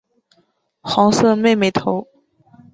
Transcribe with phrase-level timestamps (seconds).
[0.81, 2.07] 黄色妹妹头。